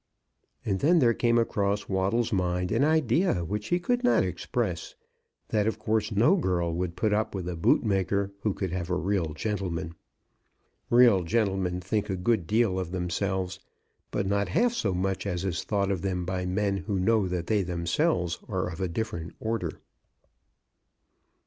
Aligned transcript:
And 0.65 0.79
then 0.79 0.97
there 0.97 1.13
came 1.13 1.37
across 1.37 1.87
Waddle's 1.87 2.33
mind 2.33 2.71
an 2.71 2.83
idea 2.83 3.45
which 3.45 3.67
he 3.67 3.77
could 3.79 4.03
not 4.03 4.23
express, 4.23 4.95
that 5.49 5.67
of 5.67 5.77
course 5.77 6.11
no 6.11 6.35
girl 6.35 6.73
would 6.73 6.95
put 6.95 7.13
up 7.13 7.35
with 7.35 7.47
a 7.47 7.55
bootmaker 7.55 8.31
who 8.41 8.55
could 8.55 8.71
have 8.71 8.89
a 8.89 8.95
real 8.95 9.35
gentleman. 9.35 9.93
Real 10.89 11.21
gentlemen 11.23 11.81
think 11.81 12.09
a 12.09 12.15
good 12.15 12.47
deal 12.47 12.79
of 12.79 12.89
themselves, 12.89 13.59
but 14.09 14.25
not 14.25 14.49
half 14.49 14.73
so 14.73 14.95
much 14.95 15.27
as 15.27 15.45
is 15.45 15.63
thought 15.63 15.91
of 15.91 16.01
them 16.01 16.25
by 16.25 16.47
men 16.47 16.77
who 16.77 16.97
know 16.99 17.27
that 17.27 17.45
they 17.45 17.61
themselves 17.61 18.39
are 18.47 18.69
of 18.71 18.81
a 18.81 18.87
different 18.87 19.35
order. 19.39 19.81